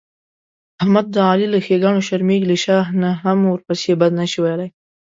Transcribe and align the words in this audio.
احمد 0.81 1.05
د 1.11 1.15
علي 1.29 1.47
له 1.53 1.59
ښېګڼونه 1.65 2.01
شرمېږي، 2.07 2.45
له 2.51 2.57
شا 2.63 2.77
نه 3.01 3.09
هم 3.23 3.39
ورپسې 3.47 3.91
بد 4.01 4.11
نشي 4.19 4.39
ویلای. 4.41 4.69